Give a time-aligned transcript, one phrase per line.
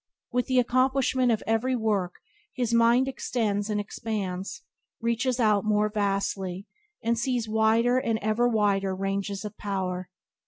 [0.31, 2.15] With the accomplishment of every work
[2.55, 4.63] his mind extends and expands,
[4.99, 6.65] reaches out more vastly,
[7.03, 10.09] and sees wider and ever wider ranges of power.